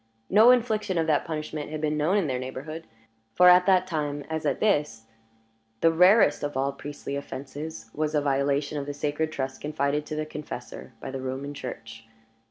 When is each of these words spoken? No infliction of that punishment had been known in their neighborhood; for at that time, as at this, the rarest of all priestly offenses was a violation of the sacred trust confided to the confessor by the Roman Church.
No 0.31 0.49
infliction 0.49 0.97
of 0.97 1.05
that 1.05 1.25
punishment 1.25 1.69
had 1.69 1.79
been 1.79 1.95
known 1.95 2.17
in 2.17 2.25
their 2.25 2.39
neighborhood; 2.39 2.87
for 3.35 3.49
at 3.49 3.67
that 3.67 3.85
time, 3.85 4.23
as 4.31 4.47
at 4.47 4.59
this, 4.59 5.05
the 5.81 5.91
rarest 5.91 6.41
of 6.41 6.57
all 6.57 6.71
priestly 6.73 7.15
offenses 7.15 7.91
was 7.93 8.15
a 8.15 8.19
violation 8.21 8.79
of 8.79 8.87
the 8.87 8.95
sacred 8.95 9.31
trust 9.31 9.61
confided 9.61 10.07
to 10.07 10.15
the 10.15 10.25
confessor 10.25 10.93
by 10.99 11.11
the 11.11 11.21
Roman 11.21 11.53
Church. 11.53 12.07